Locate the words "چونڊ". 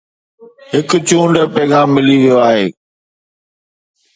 1.07-1.33